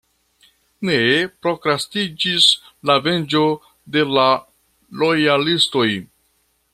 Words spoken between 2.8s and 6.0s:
la venĝo de la lojalistoj.